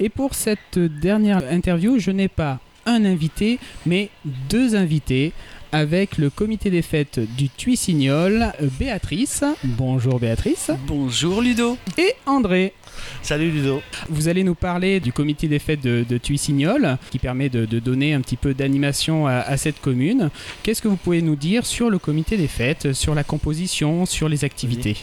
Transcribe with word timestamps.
Et 0.00 0.08
pour 0.08 0.34
cette 0.34 0.78
dernière 0.78 1.42
interview, 1.50 1.98
je 1.98 2.10
n'ai 2.10 2.28
pas 2.28 2.60
un 2.86 3.04
invité, 3.04 3.58
mais 3.86 4.10
deux 4.48 4.74
invités 4.74 5.32
avec 5.72 6.16
le 6.16 6.30
comité 6.30 6.70
des 6.70 6.82
fêtes 6.82 7.20
du 7.36 7.50
Tuissignol, 7.50 8.52
Béatrice. 8.78 9.44
Bonjour 9.64 10.18
Béatrice. 10.18 10.70
Bonjour 10.86 11.42
Ludo. 11.42 11.76
Et 11.98 12.14
André. 12.26 12.72
Salut 13.22 13.50
Ludo. 13.50 13.82
Vous 14.08 14.28
allez 14.28 14.44
nous 14.44 14.54
parler 14.54 15.00
du 15.00 15.12
comité 15.12 15.48
des 15.48 15.58
fêtes 15.58 15.82
de, 15.82 16.04
de 16.08 16.18
Tuissignol, 16.18 16.98
qui 17.10 17.18
permet 17.18 17.48
de, 17.48 17.66
donner 17.78 18.14
un 18.14 18.20
petit 18.20 18.36
peu 18.36 18.54
d'animation 18.54 19.26
à, 19.26 19.56
cette 19.56 19.80
commune. 19.80 20.30
Qu'est-ce 20.62 20.82
que 20.82 20.88
vous 20.88 20.96
pouvez 20.96 21.22
nous 21.22 21.36
dire 21.36 21.66
sur 21.66 21.90
le 21.90 21.98
comité 21.98 22.36
des 22.36 22.48
fêtes, 22.48 22.92
sur 22.92 23.14
la 23.14 23.24
composition, 23.24 24.06
sur 24.06 24.28
les 24.28 24.44
activités? 24.44 24.96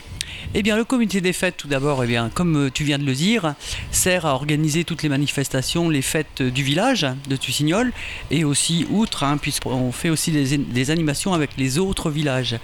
Eh 0.53 0.63
bien, 0.63 0.77
le 0.77 0.83
comité 0.83 1.21
des 1.21 1.33
fêtes, 1.33 1.57
tout 1.57 1.67
d'abord, 1.67 2.03
eh 2.03 2.07
bien, 2.07 2.29
comme 2.33 2.65
euh, 2.65 2.69
tu 2.73 2.83
viens 2.83 2.97
de 2.97 3.05
le 3.05 3.13
dire, 3.13 3.55
sert 3.91 4.25
à 4.25 4.33
organiser 4.33 4.83
toutes 4.83 5.03
les 5.03 5.09
manifestations, 5.09 5.89
les 5.89 6.01
fêtes 6.01 6.41
du 6.41 6.63
village 6.63 7.05
de 7.29 7.35
Tussignol, 7.35 7.91
et 8.31 8.43
aussi 8.43 8.85
outre, 8.89 9.23
hein, 9.23 9.37
puisqu'on 9.37 9.91
fait 9.91 10.09
aussi 10.09 10.31
des, 10.31 10.57
des, 10.57 10.91
animations 10.91 11.33
avec 11.33 11.51
les 11.57 11.77
autres 11.77 12.09
villages. 12.09 12.57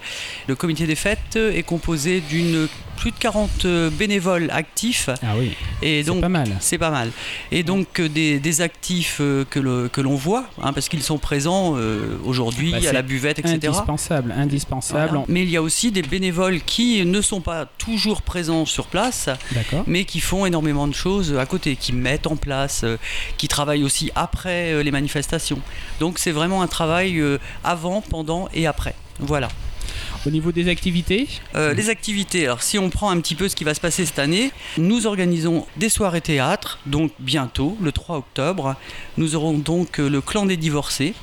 Le 0.48 0.54
comité 0.54 0.86
des 0.86 0.94
fêtes 0.94 1.36
est 1.36 1.62
composé 1.62 2.20
d'une 2.20 2.68
plus 3.02 3.10
de 3.10 3.16
40 3.18 3.64
euh, 3.64 3.90
bénévoles 3.90 4.48
actifs. 4.52 5.10
Ah 5.22 5.34
oui. 5.38 5.52
Et 5.82 6.02
donc, 6.02 6.16
c'est 6.16 6.22
pas 6.22 6.28
mal. 6.28 6.56
C'est 6.60 6.78
pas 6.78 6.90
mal. 6.90 7.10
Et 7.50 7.62
donc 7.62 8.00
euh, 8.00 8.08
des, 8.08 8.60
actifs 8.60 9.18
euh, 9.20 9.44
que, 9.48 9.88
que 9.88 10.00
l'on 10.00 10.16
voit, 10.16 10.44
hein, 10.62 10.72
parce 10.72 10.88
qu'ils 10.88 11.02
sont 11.02 11.18
présents 11.18 11.76
aujourd'hui 12.24 12.72
bah, 12.72 12.88
à 12.88 12.92
la 12.92 13.02
buvette, 13.02 13.38
etc. 13.38 13.58
Indispensable, 13.64 14.34
indispensable. 14.36 15.20
Mais 15.28 15.42
il 15.42 15.50
y 15.50 15.56
a 15.56 15.62
aussi 15.62 15.92
des 15.92 16.02
bénévoles 16.02 16.60
qui 16.60 17.04
ne 17.04 17.20
sont 17.20 17.40
pas 17.40 17.66
toujours 17.78 18.22
présents 18.22 18.66
sur 18.66 18.86
place, 18.86 19.28
mais 19.86 20.04
qui 20.04 20.20
font 20.20 20.46
énormément 20.46 20.86
de 20.86 20.94
choses 20.94 21.36
à 21.38 21.46
côté, 21.46 21.76
qui 21.76 21.92
mettent 21.92 22.26
en 22.26 22.36
place, 22.36 22.84
qui 23.38 23.48
travaillent 23.48 23.84
aussi 23.84 24.10
après 24.14 24.82
les 24.82 24.90
manifestations. 24.90 25.60
Donc 26.00 26.18
c'est 26.18 26.32
vraiment 26.32 26.62
un 26.62 26.68
travail 26.68 27.22
avant, 27.64 28.00
pendant 28.00 28.48
et 28.54 28.66
après. 28.66 28.94
Voilà. 29.20 29.48
Au 30.26 30.30
niveau 30.30 30.52
des 30.52 30.68
activités 30.68 31.28
euh, 31.54 31.74
Les 31.74 31.90
activités, 31.90 32.44
alors 32.44 32.62
si 32.62 32.78
on 32.78 32.90
prend 32.90 33.10
un 33.10 33.20
petit 33.20 33.34
peu 33.34 33.48
ce 33.48 33.56
qui 33.56 33.64
va 33.64 33.74
se 33.74 33.80
passer 33.80 34.06
cette 34.06 34.18
année, 34.18 34.52
nous 34.78 35.06
organisons 35.06 35.66
des 35.76 35.88
soirées 35.88 36.20
théâtre, 36.20 36.78
donc 36.86 37.12
bientôt, 37.18 37.76
le 37.80 37.92
3 37.92 38.18
octobre. 38.18 38.76
Nous 39.16 39.34
aurons 39.34 39.58
donc 39.58 39.98
euh, 39.98 40.08
le 40.08 40.20
clan 40.20 40.46
des 40.46 40.56
divorcés 40.56 41.14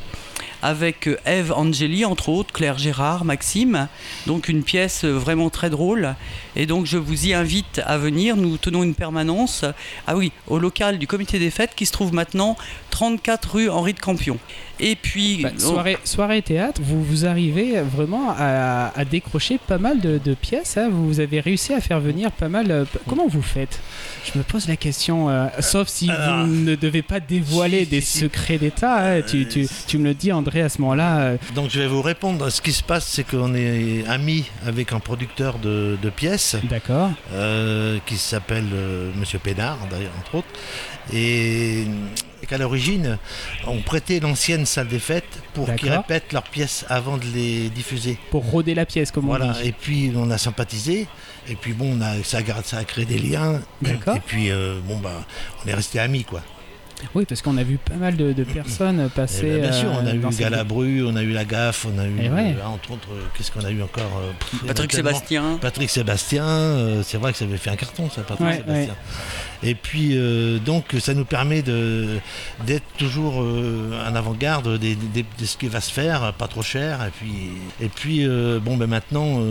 avec 0.61 1.07
euh, 1.07 1.17
Eve 1.25 1.53
Angeli, 1.53 2.05
entre 2.05 2.29
autres, 2.29 2.53
Claire 2.53 2.77
Gérard, 2.77 3.25
Maxime. 3.25 3.87
Donc 4.27 4.49
une 4.49 4.63
pièce 4.63 5.05
vraiment 5.05 5.49
très 5.49 5.69
drôle. 5.69 6.15
Et 6.55 6.65
donc 6.65 6.85
je 6.85 6.97
vous 6.97 7.27
y 7.27 7.33
invite 7.33 7.81
à 7.85 7.97
venir. 7.97 8.35
Nous 8.35 8.57
tenons 8.57 8.83
une 8.83 8.95
permanence, 8.95 9.65
ah 10.07 10.17
oui, 10.17 10.31
au 10.47 10.59
local 10.59 10.99
du 10.99 11.07
comité 11.07 11.39
des 11.39 11.51
fêtes 11.51 11.71
qui 11.75 11.85
se 11.85 11.91
trouve 11.91 12.13
maintenant 12.13 12.57
34 12.91 13.51
rue 13.51 13.69
Henri 13.69 13.93
de 13.93 13.99
Campion. 13.99 14.37
Et 14.79 14.95
puis. 14.95 15.43
Bah, 15.43 15.51
soirée, 15.57 15.97
soirée 16.03 16.41
théâtre, 16.41 16.81
vous, 16.83 17.03
vous 17.03 17.25
arrivez 17.25 17.81
vraiment 17.81 18.33
à, 18.37 18.91
décrocher 19.09 19.57
pas 19.57 19.77
mal 19.77 19.99
de, 19.99 20.33
pièces. 20.33 20.77
Hein. 20.77 20.89
Vous 20.91 21.19
avez 21.19 21.39
réussi 21.39 21.73
à 21.73 21.81
faire 21.81 21.99
venir 21.99 22.31
pas 22.31 22.49
mal. 22.49 22.71
Euh, 22.71 22.85
comment 23.07 23.27
vous 23.27 23.41
faites? 23.41 23.79
Je 24.25 24.37
me 24.37 24.43
pose 24.43 24.67
la 24.67 24.75
question, 24.75 25.29
euh, 25.29 25.47
sauf 25.59 25.87
si 25.87 26.07
vous 26.07 26.47
ne 26.47 26.75
devez 26.75 27.01
pas 27.01 27.19
dévoiler 27.19 27.85
des 27.85 28.01
secrets 28.01 28.57
d'État. 28.57 28.97
Hein. 28.99 29.21
tu, 29.21 29.47
tu, 29.47 29.67
tu, 29.87 29.97
me 29.97 30.05
le 30.05 30.13
dis, 30.13 30.31
André, 30.31 30.61
à 30.61 30.69
ce 30.69 30.81
moment-là. 30.81 31.19
Euh. 31.19 31.37
Donc 31.55 31.69
je 31.69 31.79
vais 31.79 31.87
vous 31.87 32.01
répondre. 32.01 32.49
Ce 32.49 32.61
qui 32.61 32.71
se 32.71 32.83
passe, 32.83 33.07
c'est 33.07 33.23
qu'on 33.23 33.53
est 33.55 34.05
amis 34.07 34.45
avec 34.65 34.93
un 34.93 34.99
producteur 34.99 35.57
de, 35.59 35.97
pièces. 36.15 36.55
D'accord. 36.63 37.11
qui 38.05 38.17
s'appelle 38.17 38.65
Monsieur 39.15 39.39
Pénard, 39.39 39.77
d'ailleurs, 39.89 40.11
entre 40.19 40.35
autres. 40.35 40.47
Et 41.13 41.85
qu'à 42.47 42.57
l'origine, 42.57 43.17
on 43.67 43.81
prêtait 43.81 44.19
l'ancienne 44.19 44.65
salle 44.65 44.87
des 44.87 44.99
fêtes 44.99 45.41
pour 45.53 45.73
qu'ils 45.75 45.91
répètent 45.91 46.33
leurs 46.33 46.43
pièces 46.43 46.85
avant 46.89 47.17
de 47.17 47.25
les 47.33 47.69
diffuser. 47.69 48.17
Pour 48.31 48.45
roder 48.45 48.75
la 48.75 48.85
pièce, 48.85 49.11
comme 49.11 49.25
voilà. 49.25 49.47
on 49.47 49.51
dit. 49.51 49.69
Et 49.69 49.71
puis 49.71 50.11
on 50.15 50.29
a 50.31 50.37
sympathisé. 50.37 51.07
Et 51.47 51.55
puis 51.55 51.73
bon, 51.73 51.97
on 51.97 52.01
a, 52.01 52.23
ça, 52.23 52.39
a, 52.39 52.63
ça 52.63 52.77
a 52.77 52.83
créé 52.83 53.05
des 53.05 53.17
liens. 53.17 53.61
D'accord. 53.81 54.15
Et 54.15 54.19
puis 54.19 54.51
euh, 54.51 54.79
bon 54.87 54.97
bah, 54.97 55.25
on 55.63 55.69
est 55.69 55.73
resté 55.73 55.99
amis 55.99 56.23
quoi. 56.23 56.41
Oui, 57.15 57.23
parce 57.23 57.41
qu'on 57.41 57.55
a 57.55 57.63
vu 57.63 57.77
pas 57.77 57.95
mal 57.95 58.17
de, 58.17 58.43
personnes 58.43 59.09
passer. 59.09 59.45
Eh 59.45 59.51
ben, 59.53 59.61
bien 59.61 59.71
sûr, 59.71 59.87
on 59.89 60.05
a 60.05 60.09
euh, 60.09 60.15
eu 60.15 60.35
Galabru, 60.37 61.05
on 61.05 61.15
a 61.15 61.23
eu 61.23 61.31
La 61.31 61.45
Gaffe, 61.45 61.85
on 61.85 61.97
a 61.97 62.05
eu, 62.05 62.19
euh, 62.19 62.65
entre 62.65 62.91
autres, 62.91 63.07
qu'est-ce 63.33 63.51
qu'on 63.51 63.63
a 63.63 63.71
eu 63.71 63.81
encore 63.81 64.21
Patrick 64.67 64.91
Sébastien. 64.91 65.57
Patrick 65.61 65.89
Sébastien, 65.89 67.01
c'est 67.03 67.17
vrai 67.17 67.31
que 67.31 67.37
ça 67.37 67.45
avait 67.45 67.55
fait 67.55 67.69
un 67.69 67.77
carton, 67.77 68.09
ça, 68.09 68.21
Patrick 68.23 68.53
Sébastien. 68.53 68.95
Et 69.61 69.75
puis, 69.75 70.11
euh, 70.13 70.57
donc, 70.59 70.95
ça 70.99 71.13
nous 71.13 71.25
permet 71.25 71.61
d'être 71.61 72.85
toujours 72.97 73.41
euh, 73.41 73.91
en 74.09 74.15
avant-garde 74.15 74.77
de, 74.77 74.95
ce 75.43 75.57
qui 75.57 75.67
va 75.67 75.81
se 75.81 75.91
faire, 75.91 76.33
pas 76.33 76.47
trop 76.47 76.61
cher. 76.61 77.03
Et 77.05 77.11
puis, 77.11 77.33
et 77.81 77.89
puis 77.89 78.25
euh, 78.25 78.59
bon, 78.59 78.77
ben 78.77 78.87
maintenant, 78.87 79.41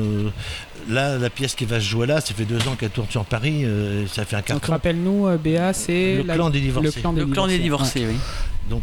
là, 0.88 1.18
la 1.18 1.30
pièce 1.30 1.54
qui 1.54 1.66
va 1.66 1.78
se 1.80 1.84
jouer 1.84 2.06
là, 2.06 2.20
ça 2.20 2.34
fait 2.34 2.44
deux 2.44 2.66
ans 2.68 2.76
qu'elle 2.78 2.90
tourne 2.90 3.10
sur 3.10 3.24
Paris, 3.24 3.66
ça 4.10 4.24
fait 4.24 4.36
un 4.36 4.42
carton. 4.42 4.54
Donc, 4.54 4.66
rappelle-nous, 4.66 5.36
Béa, 5.38 5.72
c'est 5.72 6.22
le, 6.22 6.34
clan 6.34 6.50
des 6.50 6.60
divorcés. 6.60 7.02
Le 7.04 7.26
clan 7.26 7.46
des, 7.46 7.58
divorcés, 7.58 8.06
oui. 8.08 8.16
Donc 8.70 8.82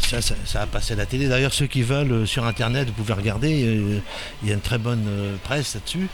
ça, 0.00 0.20
ça, 0.20 0.60
a 0.60 0.66
passé 0.66 0.92
à 0.92 0.96
la 0.96 1.06
télé. 1.06 1.26
D'ailleurs, 1.26 1.54
ceux 1.54 1.66
qui 1.66 1.82
veulent 1.82 2.26
sur 2.26 2.44
Internet, 2.44 2.88
vous 2.88 2.92
pouvez 2.92 3.14
regarder. 3.14 4.00
il 4.42 4.48
y 4.48 4.50
a 4.50 4.54
une 4.54 4.60
très 4.60 4.78
bonne 4.78 5.06
presse 5.42 5.74
là-dessus. 5.74 6.08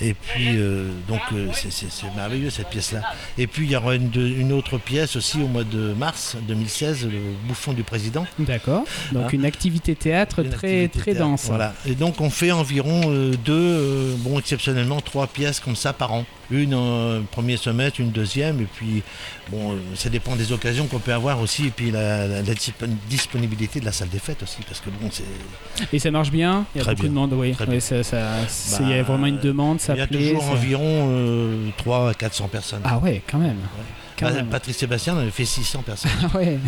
Et 0.00 0.14
puis, 0.14 0.56
euh, 0.56 0.88
donc, 1.08 1.20
euh, 1.32 1.48
c'est 1.52 2.14
merveilleux 2.16 2.50
cette 2.50 2.68
pièce-là. 2.68 3.02
Et 3.36 3.46
puis, 3.46 3.66
il 3.66 3.72
y 3.72 3.76
aura 3.76 3.94
une, 3.94 4.52
autre 4.52 4.78
pièce 4.78 5.16
aussi 5.16 5.42
au 5.42 5.46
mois 5.46 5.64
de 5.64 5.92
mars 5.92 6.36
2016, 6.48 7.06
Le 7.06 7.18
Bouffon 7.46 7.72
du 7.72 7.82
Président. 7.82 8.26
D'accord. 8.38 8.84
Donc, 9.12 9.26
hein 9.26 9.28
une 9.32 9.44
activité 9.44 9.94
théâtre 9.94 10.42
très, 10.42 10.88
très 10.88 11.14
dense. 11.14 11.46
Voilà. 11.46 11.74
Et 11.86 11.94
donc, 11.94 12.20
on 12.20 12.30
fait 12.30 12.52
environ 12.52 13.02
euh, 13.06 13.32
deux, 13.44 14.14
bon, 14.18 14.38
exceptionnellement, 14.38 15.00
trois 15.00 15.26
pièces 15.26 15.60
comme 15.60 15.76
ça 15.76 15.92
par 15.92 16.12
an. 16.12 16.24
Une 16.50 16.74
en 16.74 17.22
premier 17.30 17.56
semestre, 17.56 18.00
une 18.00 18.10
deuxième, 18.10 18.60
et 18.60 18.66
puis, 18.66 19.02
bon, 19.50 19.76
ça 19.94 20.08
dépend 20.08 20.36
des 20.36 20.52
occasions 20.52 20.86
qu'on 20.86 20.98
peut 20.98 21.12
avoir 21.12 21.40
aussi, 21.40 21.66
et 21.66 21.70
puis 21.70 21.90
la, 21.90 22.42
disponibilité 23.08 23.80
de 23.80 23.84
la 23.84 23.92
salle 23.92 24.08
des 24.08 24.18
fêtes 24.18 24.42
aussi, 24.42 24.58
parce 24.66 24.80
que 24.80 24.90
bon, 24.90 25.08
c'est. 25.10 25.24
Et 25.92 25.98
ça 25.98 26.10
marche 26.10 26.30
bien? 26.30 26.66
Il 26.74 26.78
y 26.78 26.80
a 26.80 26.84
Très 26.84 26.94
beaucoup 26.94 27.08
de 27.08 27.14
monde, 27.14 27.32
oui. 27.34 27.54
ça, 27.80 28.80
il 28.80 28.88
y 28.88 28.94
a 28.94 29.02
vraiment 29.02 29.26
une 29.26 29.38
demande, 29.38 29.78
il 29.88 29.96
y 29.96 30.00
a 30.00 30.06
toujours 30.06 30.50
environ 30.50 31.72
3 31.78 31.98
euh, 31.98 32.10
à 32.10 32.14
400 32.14 32.48
personnes. 32.48 32.82
Ah 32.84 32.98
ouais, 32.98 33.22
quand 33.30 33.38
même. 33.38 33.58
Patrice 34.50 34.78
Sébastien 34.78 35.14
en 35.14 35.18
avait 35.18 35.30
fait 35.30 35.44
600 35.44 35.82
personnes. 35.82 36.10
Ah 36.22 36.28
ouais, 36.36 36.58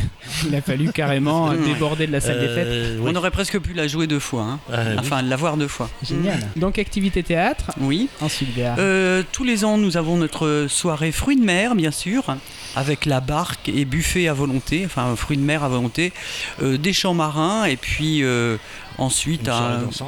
il 0.46 0.54
a 0.54 0.62
fallu 0.62 0.92
carrément 0.92 1.52
déborder 1.66 2.06
de 2.06 2.12
la 2.12 2.20
salle 2.20 2.40
des 2.40 2.48
fêtes. 2.48 2.66
Euh, 2.66 2.98
On 3.04 3.14
aurait 3.14 3.30
presque 3.30 3.58
pu 3.58 3.72
la 3.72 3.86
jouer 3.86 4.06
deux 4.06 4.18
fois, 4.18 4.42
hein. 4.42 4.58
enfin 4.98 5.22
la 5.22 5.36
voir 5.36 5.56
deux 5.56 5.68
fois. 5.68 5.88
Génial. 6.02 6.40
Donc 6.56 6.78
activité 6.78 7.22
théâtre. 7.22 7.70
Oui. 7.80 8.08
Ensuite, 8.20 8.50
euh, 8.58 9.22
tous 9.32 9.44
les 9.44 9.64
ans, 9.64 9.78
nous 9.78 9.96
avons 9.96 10.16
notre 10.16 10.66
soirée 10.68 11.12
fruits 11.12 11.36
de 11.36 11.44
mer, 11.44 11.74
bien 11.74 11.90
sûr, 11.90 12.36
avec 12.76 13.06
la 13.06 13.20
barque 13.20 13.68
et 13.68 13.84
buffet 13.84 14.28
à 14.28 14.32
volonté, 14.32 14.82
enfin 14.84 15.14
fruits 15.16 15.36
de 15.36 15.42
mer 15.42 15.64
à 15.64 15.68
volonté, 15.68 16.12
des 16.62 16.92
champs 16.92 17.14
marins 17.14 17.64
et 17.64 17.76
puis 17.76 18.24
Ensuite, 18.98 19.48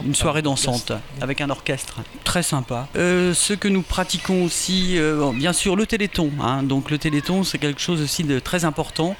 une 0.04 0.14
soirée 0.14 0.42
dansante, 0.42 0.92
avec 1.20 1.40
un 1.40 1.50
orchestre 1.50 2.00
très 2.22 2.42
sympa. 2.42 2.88
Euh, 2.96 3.32
ce 3.32 3.52
que 3.52 3.68
nous 3.68 3.82
pratiquons 3.82 4.44
aussi, 4.44 4.98
euh, 4.98 5.32
bien 5.32 5.52
sûr, 5.52 5.76
le 5.76 5.86
téléthon. 5.86 6.30
Hein. 6.40 6.62
donc 6.62 6.90
le 6.90 6.98
téléthon, 6.98 7.33
c'est 7.42 7.58
quelque 7.58 7.80
chose 7.80 8.00
aussi 8.02 8.24
de 8.24 8.38
très 8.38 8.64
important. 8.64 9.16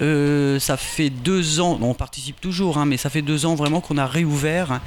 Euh, 0.00 0.60
ça 0.60 0.76
fait 0.76 1.10
deux 1.10 1.60
ans, 1.60 1.78
on 1.80 1.94
participe 1.94 2.40
toujours, 2.40 2.78
hein, 2.78 2.86
mais 2.86 2.96
ça 2.96 3.10
fait 3.10 3.22
deux 3.22 3.46
ans 3.46 3.54
vraiment 3.54 3.80
qu'on 3.80 3.98
a 3.98 4.06
réouvert 4.06 4.80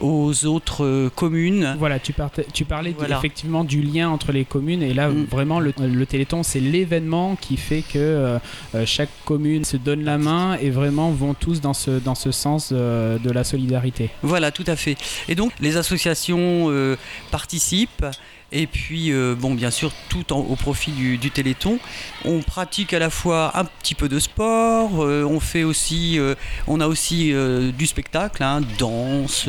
aux 0.00 0.46
autres 0.46 1.10
communes. 1.16 1.74
Voilà, 1.78 1.98
tu, 1.98 2.14
tu 2.52 2.64
parlais 2.64 2.94
effectivement 3.08 3.64
du 3.64 3.82
lien 3.82 4.08
entre 4.08 4.30
les 4.30 4.44
communes, 4.44 4.82
et 4.82 4.94
là 4.94 5.08
mm. 5.08 5.24
vraiment 5.24 5.58
le, 5.58 5.72
Téléthon, 6.06 6.42
c'est 6.42 6.60
l'événement 6.60 7.36
qui 7.36 7.56
fait 7.56 7.82
que 7.82 8.38
chaque 8.84 9.10
commune 9.24 9.64
se 9.64 9.76
donne 9.76 10.04
la 10.04 10.18
main 10.18 10.56
et 10.60 10.70
vraiment 10.70 11.10
vont 11.10 11.34
tous 11.34 11.60
dans 11.60 11.74
ce, 11.74 11.90
dans 11.90 12.14
ce 12.14 12.30
sens 12.30 12.72
de 12.72 13.30
la 13.30 13.44
solidarité 13.44 14.10
voilà, 14.22 14.50
tout 14.50 14.64
à 14.66 14.76
fait. 14.76 14.96
Et 15.28 15.34
donc, 15.34 15.52
les 15.60 15.76
associations 15.76 16.70
euh, 16.70 16.96
participent. 17.30 18.06
Et 18.52 18.66
puis, 18.66 19.12
euh, 19.12 19.34
bon, 19.34 19.54
bien 19.54 19.70
sûr, 19.70 19.92
tout 20.08 20.32
au 20.32 20.56
profit 20.56 20.90
du, 20.90 21.18
Téléthon. 21.30 21.78
On 22.24 22.42
pratique 22.42 22.92
à 22.92 22.98
la 22.98 23.08
fois 23.08 23.52
un 23.58 23.64
petit 23.64 23.94
peu 23.94 24.08
de 24.08 24.18
sport, 24.18 25.02
euh, 25.02 25.24
on 25.24 25.40
fait 25.40 25.62
aussi, 25.62 26.18
on 26.66 26.80
a 26.80 26.86
aussi 26.86 27.32
du 27.76 27.86
spectacle, 27.86 28.42
hein, 28.42 28.60
danse, 28.78 29.48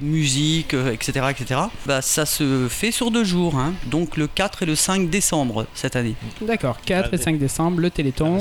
musique, 0.00 0.74
etc., 0.74 1.26
etc. 1.30 1.60
Bah, 1.86 2.02
ça 2.02 2.26
se 2.26 2.68
fait 2.68 2.90
sur 2.90 3.10
deux 3.10 3.24
jours, 3.24 3.56
hein. 3.56 3.72
donc 3.86 4.16
le 4.16 4.26
4 4.26 4.64
et 4.64 4.66
le 4.66 4.74
5 4.74 5.08
décembre 5.08 5.66
cette 5.74 5.96
année. 5.96 6.14
D'accord, 6.42 6.78
4 6.84 7.14
et 7.14 7.16
5 7.18 7.38
décembre, 7.38 7.80
le 7.80 7.90
Téléthon. 7.90 8.38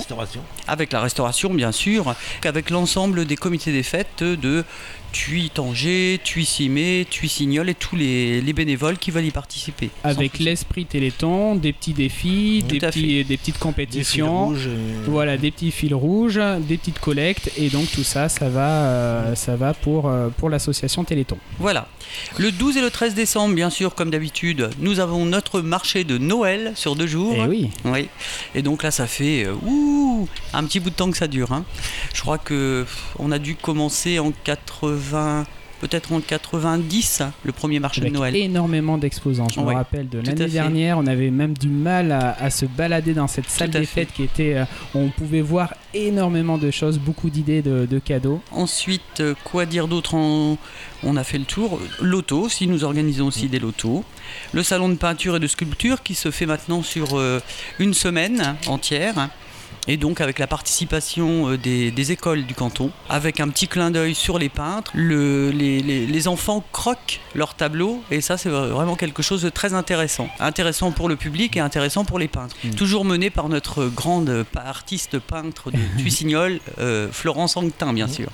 Avec 0.68 0.92
la 0.92 1.02
restauration, 1.02 1.54
bien 1.54 1.72
sûr, 1.72 2.16
avec 2.44 2.70
l'ensemble 2.70 3.26
des 3.26 3.38
comités 3.38 3.72
des 3.72 3.84
fêtes 3.84 4.24
de 4.24 4.66
Tuy 5.14 5.52
Tanger, 5.52 6.20
Tuy 6.24 6.44
Cimé, 6.44 7.06
Tuy 7.10 7.30
Signol 7.30 7.70
et 7.70 7.76
tous 7.76 7.96
les, 7.96 8.42
bénévoles 8.54 8.98
qui 8.98 9.12
veulent 9.12 9.26
y 9.26 9.32
participer. 9.32 9.90
Avec 10.04 10.40
l'esprit 10.40 10.86
Téléthon, 10.86 11.56
des 11.56 11.72
petits 11.72 11.94
défis, 11.94 12.64
des, 12.64 12.80
des, 12.80 13.38
petites 13.38 13.60
compétitions, 13.60 14.54
voilà, 15.06 15.38
des 15.38 15.52
petits 15.52 15.72
fils 15.72 15.94
rouges, 15.94 16.40
des 16.68 16.78
petites 16.78 17.00
collectes 17.00 17.52
et 17.58 17.70
donc 17.70 17.90
tout 17.92 18.04
ça, 18.04 18.28
ça 18.28 18.50
va, 18.50 18.70
euh, 18.70 19.36
ça 19.36 19.56
va 19.56 19.74
pour, 19.74 20.08
euh, 20.08 20.30
pour 20.30 20.50
l'association 20.50 21.04
Téléthon. 21.04 21.38
Voilà. 21.60 21.88
Le 22.38 22.52
12 22.52 22.78
et 22.78 22.82
le 22.82 22.90
13 22.90 23.14
décembre, 23.14 23.56
bien 23.56 23.70
sûr, 23.70 23.96
comme 23.96 24.10
d'habitude, 24.10 24.70
nous 24.80 25.00
avons 25.00 25.26
notre 25.26 25.62
marché 25.62 26.04
de 26.04 26.18
Noël 26.18 26.74
sur 26.76 26.96
deux 26.96 27.08
jours. 27.08 27.36
Et 27.36 27.42
eh 27.44 27.48
oui. 27.48 27.70
oui. 27.86 28.08
Et 28.56 28.62
donc 28.64 28.84
là, 28.84 28.92
ça 28.92 29.08
fait 29.08 29.46
euh, 29.46 29.54
ouh, 29.66 30.28
un 30.54 30.64
petit 30.66 30.80
bout 30.80 30.90
de 30.90 30.96
temps 30.96 31.12
que 31.12 31.18
ça 31.18 31.28
dure. 31.28 31.52
Hein. 31.52 31.66
Je 32.14 32.22
crois 32.22 32.38
que 32.38 32.86
on 33.20 33.32
a 33.32 33.40
dû 33.40 33.56
commencer 33.56 34.20
en 34.20 34.32
80 34.44 35.46
peut-être 35.84 36.14
en 36.14 36.22
90, 36.22 37.24
le 37.44 37.52
premier 37.52 37.82
marché 37.82 38.00
de 38.00 38.08
Noël. 38.08 38.34
Énormément 38.38 38.98
d'exposants. 38.98 39.50
Je 39.54 39.60
me 39.60 39.66
rappelle 39.74 40.08
de 40.08 40.20
l'année 40.20 40.48
dernière, 40.48 40.98
on 40.98 41.06
avait 41.06 41.30
même 41.30 41.58
du 41.58 41.68
mal 41.68 42.14
à, 42.14 42.50
se 42.50 42.66
balader 42.66 43.14
dans 43.14 43.28
cette 43.28 43.50
salle 43.50 43.70
des 43.70 43.86
fêtes 43.86 44.14
qui 44.14 44.24
était. 44.24 44.56
Euh, 44.56 44.66
on 44.96 45.10
pouvait 45.10 45.42
voir 45.42 45.74
énormément 45.94 46.58
de 46.58 46.72
choses, 46.72 47.00
beaucoup 47.00 47.30
d'idées, 47.30 47.62
de, 47.62 48.00
cadeaux. 48.00 48.42
Ensuite, 48.52 49.20
euh, 49.20 49.34
quoi 49.44 49.66
dire 49.66 49.90
d'autre 49.90 50.16
On 50.16 50.58
a 51.18 51.24
fait 51.26 51.38
le 51.38 51.46
tour. 51.46 51.82
L'auto, 52.02 52.48
si 52.48 52.68
nous 52.68 52.86
organisons 52.86 53.28
aussi 53.28 53.48
des 53.50 53.60
lotos. 53.60 54.06
Le 54.54 54.64
salon 54.64 54.88
de 54.88 54.96
peinture 54.96 55.36
et 55.36 55.40
de 55.40 55.48
sculpture 55.48 56.02
qui 56.02 56.16
se 56.16 56.32
fait 56.32 56.46
maintenant 56.46 56.82
sur 56.82 57.18
euh, 57.18 57.42
une 57.80 57.94
semaine 57.94 58.56
entière 58.68 59.30
et 59.88 59.98
donc 59.98 60.22
avec 60.22 60.40
la 60.40 60.48
participation 60.48 61.52
euh, 61.52 61.58
des, 61.58 62.12
écoles 62.12 62.46
du 62.46 62.54
canton, 62.54 62.92
avec 63.10 63.40
un 63.40 63.50
petit 63.50 63.68
clin 63.68 63.92
d'œil 63.92 64.16
sur 64.16 64.38
les 64.40 64.50
peintres, 64.50 64.92
les, 64.96 66.28
enfants 66.28 66.64
croquent 66.72 67.20
leurs 67.36 67.54
tableaux 67.54 68.02
et 68.10 68.22
ça 68.22 68.38
c'est 68.38 68.50
vraiment 68.50 68.96
quelque 68.96 69.22
chose 69.22 69.42
de 69.42 69.50
très 69.50 69.74
intéressant. 69.74 70.30
Intéressant 70.40 70.92
pour 70.92 71.10
le 71.10 71.18
public 71.18 71.58
et 71.58 71.60
intéressant 71.60 72.06
pour 72.06 72.18
les 72.18 72.30
peintres. 72.30 72.56
Mm. 72.64 72.70
Toujours 72.72 73.04
mené 73.04 73.30
par 73.30 73.50
notre 73.50 73.88
grande 73.88 74.46
artiste 74.56 75.20
peintre 75.20 75.70
de 75.72 75.78
Tuissignol, 75.98 76.60
euh, 76.80 77.10
Florence 77.12 77.58
Anquetin 77.58 77.92
bien 77.92 78.08
mm. 78.08 78.14
sûr. 78.14 78.30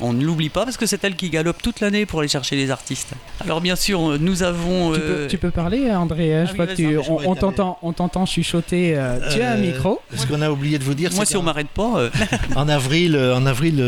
On 0.00 0.12
ne 0.12 0.24
l'oublie 0.24 0.48
pas 0.48 0.64
parce 0.64 0.76
que 0.76 0.86
c'est 0.86 1.02
elle 1.04 1.14
qui 1.14 1.30
galope 1.30 1.62
toute 1.62 1.80
l'année 1.80 2.04
pour 2.04 2.20
aller 2.20 2.28
chercher 2.28 2.56
les 2.56 2.70
artistes. 2.70 3.12
Alors 3.40 3.60
bien 3.60 3.76
sûr, 3.76 4.18
nous 4.18 4.42
avons. 4.42 4.92
Tu, 5.28 5.38
peux, 5.38 5.48
euh, 5.48 5.50
parler, 5.50 5.90
André. 5.92 6.34
Hein, 6.34 6.46
je 6.46 6.52
que 6.52 7.10
on, 7.26 7.34
t'entend, 7.34 7.78
on 7.82 7.92
t'entend 7.92 8.26
chuchoter. 8.26 8.94
Euh, 8.96 9.18
tu 9.32 9.40
as 9.40 9.52
un 9.52 9.56
euh, 9.56 9.72
micro. 9.72 10.00
Ce 10.14 10.26
qu'on 10.26 10.42
a 10.42 10.50
oublié 10.50 10.78
de 10.78 10.84
vous 10.84 10.94
dire. 10.94 11.10
Moi, 11.14 11.24
si 11.24 11.36
on 11.36 11.42
m'arrête 11.42 11.68
pas. 11.68 12.10
en 12.56 12.68
avril, 12.68 13.16
en 13.16 13.46
avril, 13.46 13.82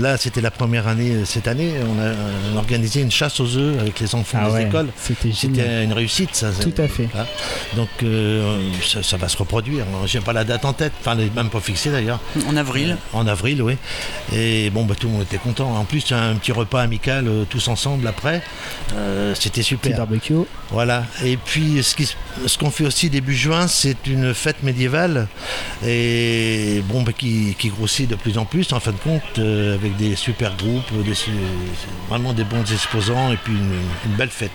là, 0.00 0.16
c'était 0.16 0.40
la 0.40 0.50
première 0.50 0.88
année 0.88 1.24
cette 1.24 1.46
année. 1.46 1.72
On 1.82 2.00
a, 2.00 2.58
organisé 2.58 3.02
une 3.02 3.10
chasse 3.10 3.38
aux 3.40 3.56
œufs 3.56 3.78
avec 3.80 4.00
les 4.00 4.14
enfants 4.14 4.38
ah 4.42 4.50
des 4.50 4.66
écoles. 4.66 4.88
C'était, 4.96 5.32
c'était 5.32 5.84
une 5.84 5.92
réussite, 5.92 6.34
ça. 6.34 6.50
Tout 6.52 6.74
à 6.78 6.88
fait. 6.88 7.08
Donc 7.76 7.88
ça, 8.82 9.16
va 9.16 9.28
se 9.28 9.36
reproduire. 9.36 9.84
J'ai 10.06 10.20
pas 10.20 10.32
la 10.32 10.44
date 10.44 10.64
en 10.64 10.72
tête. 10.72 10.92
Enfin, 11.00 11.16
même 11.16 11.50
pas 11.50 11.60
fixée 11.60 11.90
d'ailleurs. 11.90 12.20
En 12.48 12.56
avril. 12.56 12.96
en 13.12 13.26
avril, 13.26 13.62
oui. 13.62 13.76
Et 14.32 14.70
bon, 14.70 14.84
bah, 14.84 14.94
tout 14.98 15.06
le 15.06 15.14
monde 15.14 15.22
était 15.22 15.36
content 15.36 15.49
en 15.58 15.84
plus, 15.84 16.12
un 16.12 16.36
petit 16.36 16.52
repas 16.52 16.82
amical 16.82 17.26
euh, 17.26 17.44
tous 17.48 17.68
ensemble 17.68 18.06
après. 18.06 18.42
Euh, 18.94 19.34
c'était 19.34 19.62
super. 19.62 19.96
barbecue. 19.96 20.34
Voilà. 20.70 21.04
Et 21.24 21.36
puis, 21.36 21.82
ce 21.82 22.58
qu'on 22.58 22.70
fait 22.70 22.84
aussi 22.84 23.10
début 23.10 23.34
juin, 23.34 23.66
c'est 23.66 24.06
une 24.06 24.34
fête 24.34 24.62
médiévale 24.62 25.26
et 25.84 26.82
bon, 26.86 27.02
bah, 27.02 27.12
qui, 27.12 27.56
grossit 27.64 28.08
de 28.08 28.14
plus 28.14 28.38
en 28.38 28.44
plus 28.44 28.72
en 28.72 28.80
fin 28.80 28.92
de 28.92 28.98
compte, 28.98 29.38
euh, 29.38 29.74
avec 29.74 29.96
des 29.96 30.14
super 30.14 30.56
groupes, 30.56 30.84
vraiment 32.08 32.32
des 32.32 32.44
bons 32.44 32.70
exposants 32.72 33.32
et 33.32 33.36
puis 33.36 33.54
une, 33.54 34.16
belle 34.16 34.30
fête. 34.30 34.50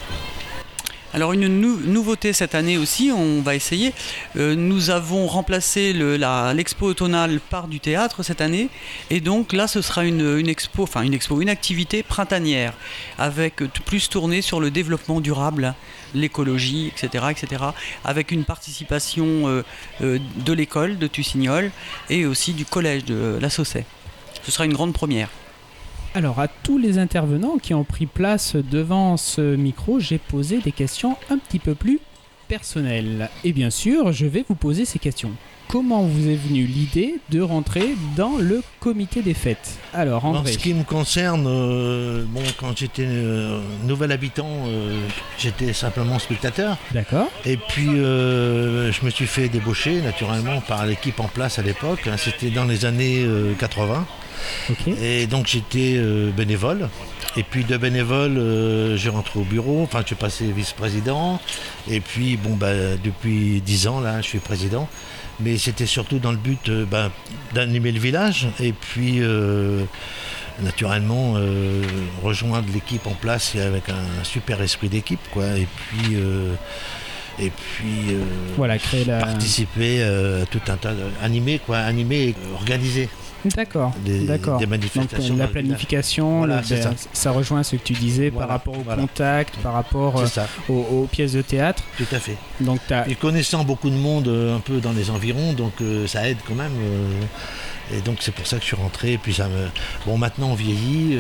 Alors 1.15 1.31
une 1.31 1.47
nouveauté 1.47 2.33
cette 2.33 2.55
année 2.55 2.77
aussi, 2.77 3.09
on 3.09 3.41
va 3.41 3.55
essayer. 3.55 3.93
Euh, 4.35 4.53
nous 4.53 4.89
avons 4.89 5.27
remplacé 5.27 5.93
l'expo 5.93 6.87
automnale 6.87 7.39
par 7.39 7.69
du 7.69 7.79
théâtre 7.79 8.21
cette 8.21 8.41
année, 8.41 8.67
et 9.09 9.21
donc 9.21 9.53
là 9.53 9.67
ce 9.67 9.81
sera 9.81 10.03
une, 10.03 10.45
expo, 10.49 10.83
enfin 10.83 11.03
une 11.03 11.13
expo, 11.13 11.39
une 11.39 11.47
activité 11.47 12.03
printanière 12.03 12.73
avec 13.17 13.63
plus 13.85 14.09
tournée 14.09 14.41
sur 14.41 14.59
le 14.59 14.71
développement 14.71 15.21
durable, 15.21 15.73
l'écologie, 16.13 16.87
etc., 16.87 17.27
etc., 17.31 17.63
avec 18.03 18.31
une 18.31 18.43
participation 18.43 19.47
euh, 19.47 19.63
euh, 20.01 20.19
de 20.45 20.51
l'école 20.51 20.97
de 20.97 21.07
Tussignol 21.07 21.71
et 22.09 22.25
aussi 22.25 22.51
du 22.51 22.65
collège 22.65 23.05
de 23.05 23.37
la 23.39 23.49
Saussay. 23.49 23.85
Ce 24.43 24.51
sera 24.51 24.65
une 24.65 24.73
grande 24.73 24.91
première. 24.91 25.29
Alors 26.15 26.39
à 26.39 26.47
tous 26.47 26.77
les 26.77 26.97
intervenants 26.97 27.57
qui 27.57 27.73
ont 27.73 27.83
pris 27.83 28.05
place 28.05 28.55
devant 28.55 29.17
ce 29.17 29.57
micro, 29.57 29.99
j'ai 29.99 30.17
posé 30.17 30.59
des 30.59 30.71
questions 30.71 31.17
un 31.29 31.37
petit 31.37 31.59
peu 31.59 31.75
plus 31.75 31.99
personnelles. 32.47 33.29
Et 33.43 33.51
bien 33.51 33.69
sûr, 33.69 34.13
je 34.13 34.25
vais 34.25 34.45
vous 34.47 34.55
poser 34.55 34.85
ces 34.85 34.97
questions. 34.97 35.31
Comment 35.67 36.03
vous 36.03 36.29
est 36.29 36.35
venue 36.35 36.63
l'idée 36.63 37.15
de 37.31 37.41
rentrer 37.41 37.95
dans 38.15 38.37
le 38.37 38.63
comité 38.79 39.23
des 39.23 39.33
fêtes? 39.33 39.77
Alors, 39.93 40.23
En 40.23 40.45
ce 40.45 40.57
qui 40.57 40.73
me 40.73 40.83
concerne, 40.83 41.47
euh, 41.47 42.23
bon, 42.29 42.43
quand 42.57 42.77
j'étais 42.77 43.05
euh, 43.05 43.59
nouvel 43.83 44.13
habitant, 44.13 44.47
euh, 44.67 44.97
j'étais 45.37 45.73
simplement 45.73 46.17
spectateur. 46.19 46.77
D'accord. 46.93 47.27
Et 47.43 47.57
puis, 47.57 47.87
je 47.87 49.05
me 49.05 49.09
suis 49.09 49.27
fait 49.27 49.49
débaucher 49.49 49.99
naturellement 50.01 50.61
par 50.61 50.85
l'équipe 50.85 51.19
en 51.19 51.27
place 51.27 51.59
à 51.59 51.61
l'époque. 51.61 52.07
Hein. 52.07 52.15
C'était 52.15 52.51
dans 52.51 52.63
les 52.63 52.85
années 52.85 53.25
80. 53.59 54.05
Et 55.01 55.27
donc 55.27 55.47
j'étais 55.47 55.95
euh, 55.97 56.31
bénévole. 56.31 56.89
Et 57.37 57.43
puis 57.43 57.63
de 57.63 57.77
bénévole, 57.77 58.37
euh, 58.37 58.97
j'ai 58.97 59.09
rentré 59.09 59.39
au 59.39 59.43
bureau, 59.43 59.83
enfin 59.83 60.01
je 60.01 60.07
suis 60.07 60.15
passé 60.15 60.45
vice-président. 60.51 61.39
Et 61.89 61.99
puis 61.99 62.37
bon 62.37 62.55
bah 62.55 62.95
depuis 63.03 63.61
dix 63.61 63.87
ans 63.87 63.99
là, 63.99 64.21
je 64.21 64.27
suis 64.27 64.39
président. 64.39 64.87
Mais 65.39 65.57
c'était 65.57 65.85
surtout 65.85 66.19
dans 66.19 66.31
le 66.31 66.37
but 66.37 66.69
euh, 66.69 66.85
bah, 66.85 67.11
d'animer 67.53 67.91
le 67.91 67.99
village 67.99 68.47
et 68.59 68.71
puis 68.71 69.21
naturellement 70.61 71.35
rejoindre 72.23 72.67
l'équipe 72.73 73.05
en 73.07 73.13
place 73.13 73.55
avec 73.55 73.89
un, 73.89 74.23
super 74.23 74.61
esprit 74.61 74.87
d'équipe 74.87 75.19
quoi. 75.31 75.45
Et 75.57 75.67
puis 75.75 76.15
et 77.37 77.49
puis 77.49 78.15
voilà, 78.55 78.77
créer 78.77 79.03
la... 79.03 79.19
participer 79.19 80.01
à 80.01 80.45
tout 80.45 80.61
un 80.69 80.77
tas 80.77 80.93
d'animés 80.93 81.59
quoi, 81.65 81.79
animer 81.79 82.29
et 82.29 82.35
organiser. 82.53 83.09
D'accord. 83.55 83.93
D'accord. 84.05 84.59
Des 84.59 84.65
manifestations. 84.65 85.33
Donc, 85.33 85.39
la 85.39 85.47
planification, 85.47 86.47
ça. 87.13 87.31
rejoint 87.31 87.63
ce 87.63 87.75
que 87.75 87.83
tu 87.83 87.93
disais 87.93 88.31
par 88.31 88.47
rapport 88.47 88.77
au 88.77 88.83
contact, 88.83 89.55
par 89.57 89.73
rapport 89.73 90.19
euh, 90.19 90.73
aux, 90.73 91.07
pièces 91.11 91.33
de 91.33 91.41
théâtre. 91.41 91.83
Tout 91.97 92.07
à 92.11 92.19
fait. 92.19 92.37
Donc, 92.59 92.79
Et 93.07 93.15
connaissant 93.15 93.63
beaucoup 93.63 93.89
de 93.89 93.95
monde 93.95 94.27
euh, 94.27 94.55
un 94.55 94.59
peu 94.59 94.79
dans 94.79 94.93
les 94.93 95.09
environs, 95.09 95.53
donc 95.53 95.73
euh, 95.81 96.07
ça 96.07 96.27
aide 96.27 96.37
quand 96.47 96.55
même. 96.55 96.71
Et 97.93 98.01
donc 98.01 98.17
c'est 98.21 98.33
pour 98.33 98.47
ça 98.47 98.55
que 98.55 98.63
je 98.63 98.67
suis 98.67 98.75
rentré. 98.75 99.13
Et 99.13 99.17
puis 99.17 99.33
ça 99.33 99.47
me... 99.47 99.67
Bon, 100.07 100.17
maintenant 100.17 100.49
on 100.49 100.55
vieillit. 100.55 101.19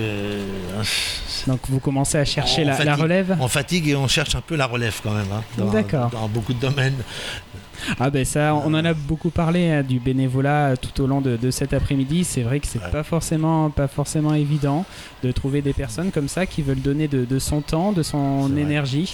donc 1.45 1.59
vous 1.69 1.79
commencez 1.79 2.17
à 2.17 2.25
chercher 2.25 2.63
la, 2.63 2.95
relève? 2.95 3.37
On 3.39 3.47
fatigue 3.47 3.87
et 3.89 3.95
on 3.95 4.07
cherche 4.07 4.35
un 4.35 4.41
peu 4.41 4.55
la 4.55 4.65
relève 4.65 4.99
quand 5.03 5.11
même. 5.11 5.27
Hein, 5.31 5.65
D'accord. 5.71 6.09
Dans 6.09 6.27
beaucoup 6.27 6.53
de 6.53 6.59
domaines. 6.59 6.95
Ah 7.99 8.09
ben 8.09 8.25
ça, 8.25 8.55
on 8.55 8.73
en 8.73 8.85
a 8.85 8.93
beaucoup 8.93 9.29
parlé 9.29 9.69
hein, 9.69 9.83
du 9.83 9.99
bénévolat 9.99 10.77
tout 10.77 11.01
au 11.01 11.07
long 11.07 11.21
de, 11.21 11.51
cet 11.51 11.73
après-midi. 11.73 12.23
C'est 12.23 12.41
vrai 12.41 12.59
que 12.59 12.67
c'est 12.67 12.79
pas 12.91 13.03
forcément 13.03 13.69
pas 13.69 13.87
forcément 13.87 14.33
évident 14.33 14.85
de 15.23 15.31
trouver 15.31 15.61
des 15.61 15.73
personnes 15.73 16.11
comme 16.11 16.27
ça 16.27 16.45
qui 16.45 16.61
veulent 16.61 16.81
donner 16.81 17.07
de, 17.07 17.39
son 17.39 17.61
temps, 17.61 17.91
de 17.91 18.03
son 18.03 18.55
énergie. 18.57 19.13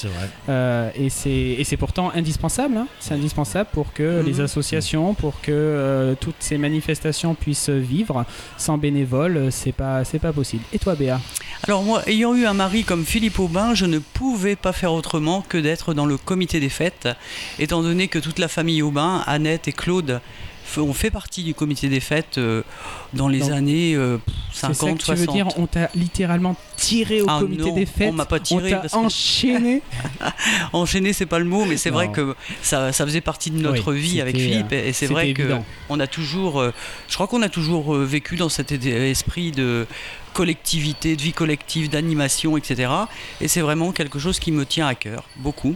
Euh, 0.49 0.89
et 0.95 1.09
c'est 1.09 1.77
pourtant 1.77 2.11
indispensable. 2.13 2.77
Hein. 2.77 2.87
C'est 2.99 3.13
indispensable 3.13 3.69
pour 3.71 3.93
que 3.93 4.19
mhm. 4.19 4.25
les 4.25 4.41
associations, 4.41 5.13
pour 5.13 5.41
que 5.41 5.51
euh, 5.51 6.15
toutes 6.19 6.35
ces 6.39 6.57
manifestations 6.57 7.35
puissent 7.35 7.69
vivre. 7.69 8.25
Sans 8.57 8.77
bénévoles, 8.77 9.51
c'est 9.51 9.71
pas 9.71 10.03
c'est 10.03 10.19
pas 10.19 10.33
possible. 10.33 10.63
Et 10.73 10.79
toi, 10.79 10.95
Béa? 10.95 11.19
Alors 11.63 11.83
moi, 11.83 12.01
ayant 12.07 12.33
eu 12.35 12.45
un 12.45 12.53
mari 12.53 12.83
comme 12.83 13.05
Philippe 13.05 13.39
Aubin, 13.39 13.75
je 13.75 13.85
ne 13.85 13.99
pouvais 13.99 14.55
pas 14.55 14.73
faire 14.73 14.93
autrement 14.93 15.43
que 15.47 15.57
d'être 15.57 15.93
dans 15.93 16.05
le 16.05 16.17
comité 16.17 16.59
des 16.59 16.69
fêtes, 16.69 17.07
étant 17.59 17.81
donné 17.81 18.07
que 18.07 18.19
toute 18.19 18.39
la 18.39 18.47
famille 18.47 18.60
Aubin, 18.81 19.23
Annette 19.25 19.67
et 19.67 19.71
Claude, 19.71 20.21
ont 20.77 20.93
fait 20.93 21.11
partie 21.11 21.43
du 21.43 21.53
comité 21.53 21.89
des 21.89 21.99
fêtes 21.99 22.37
euh, 22.37 22.63
dans 23.13 23.27
les 23.27 23.51
années 23.51 23.95
50, 24.53 24.83
euh, 24.83 24.95
ça 24.99 25.13
que 25.13 25.19
Tu 25.19 25.25
veux 25.25 25.33
dire, 25.33 25.47
on 25.57 25.67
t'a 25.67 25.89
littéralement 25.95 26.55
tiré 26.77 27.21
au 27.21 27.25
ah 27.27 27.39
comité 27.39 27.71
des 27.71 27.85
fêtes 27.85 28.09
On 28.09 28.13
m'a 28.13 28.25
pas 28.25 28.39
tiré. 28.39 28.73
On 28.75 28.87
t'a 28.87 28.97
enchaîné. 28.97 29.81
enchaîné, 30.73 31.13
c'est 31.13 31.25
pas 31.25 31.39
le 31.39 31.45
mot, 31.45 31.65
mais 31.65 31.77
c'est 31.77 31.89
vrai 31.89 32.11
que 32.11 32.35
ça, 32.61 32.91
ça, 32.91 33.05
faisait 33.05 33.21
partie 33.21 33.51
de 33.51 33.59
notre 33.59 33.93
vie 33.93 34.21
avec 34.21 34.37
Philippe, 34.37 34.71
et 34.71 34.93
c'est 34.93 35.07
vrai 35.07 35.33
que 35.33 35.57
on 35.89 35.99
a 35.99 36.07
toujours, 36.07 36.59
euh, 36.59 36.73
je 37.07 37.15
crois 37.15 37.27
qu'on 37.27 37.41
a 37.41 37.49
toujours 37.49 37.93
vécu 37.95 38.35
dans 38.35 38.49
cet 38.49 38.71
esprit 38.71 39.51
de 39.51 39.85
collectivité, 40.33 41.17
de 41.17 41.21
vie 41.21 41.33
collective, 41.33 41.89
d'animation, 41.89 42.55
etc. 42.55 42.91
Et 43.41 43.47
c'est 43.47 43.61
vraiment 43.61 43.91
quelque 43.91 44.19
chose 44.19 44.39
qui 44.39 44.51
me 44.51 44.65
tient 44.65 44.87
à 44.87 44.95
cœur, 44.95 45.25
beaucoup. 45.37 45.75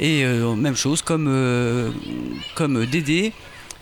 Et 0.00 0.24
même 0.24 0.76
chose 0.76 1.00
comme, 1.00 1.92
comme 2.54 2.84
Dédé, 2.86 3.32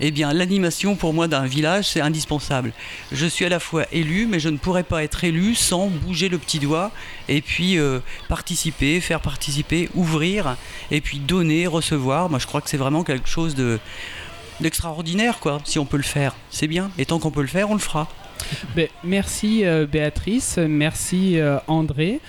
eh 0.03 0.11
bien 0.11 0.33
l'animation 0.33 0.97
pour 0.97 1.15
moi 1.15 1.29
d'un 1.29 1.47
village 1.47 1.89
c'est 1.89 2.01
indispensable. 2.01 2.73
Je 3.13 3.25
suis 3.25 3.45
à 3.45 3.49
la 3.49 3.61
fois 3.61 3.87
élu, 3.93 4.27
mais 4.27 4.41
je 4.41 4.49
ne 4.49 4.59
pourrais 4.59 4.83
pas 4.83 5.03
être 5.03 5.25
élu 5.25 5.55
sans 5.55 5.87
bouger 5.87 6.29
le 6.29 6.39
petit 6.39 6.59
doigt 6.59 6.91
et 7.29 7.41
puis 7.41 7.79
euh, 7.79 8.01
participer, 8.29 9.01
faire 9.01 9.21
participer, 9.21 9.89
ouvrir 9.95 10.57
et 10.91 11.01
puis 11.01 11.19
donner, 11.19 11.67
recevoir. 11.67 12.29
Moi 12.29 12.41
je 12.41 12.47
crois 12.47 12.61
que 12.61 12.69
c'est 12.69 12.77
vraiment 12.77 13.05
quelque 13.05 13.29
chose 13.29 13.55
de 13.55 13.79
d'extraordinaire 14.61 15.39
quoi. 15.39 15.61
Si 15.65 15.79
on 15.79 15.87
peut 15.87 15.97
le 15.97 16.03
faire, 16.03 16.35
c'est 16.51 16.69
bien. 16.69 16.91
Et 16.99 17.07
tant 17.07 17.19
qu'on 17.19 17.31
peut 17.31 17.41
le 17.41 17.47
faire, 17.47 17.71
on 17.71 17.75
le 17.75 17.81
fera. 17.81 18.09
Ben, 18.75 18.89
merci 19.05 19.65
euh, 19.65 19.87
Béatrice, 19.87 20.59
merci 20.59 21.39
euh, 21.39 21.59
André. 21.69 22.21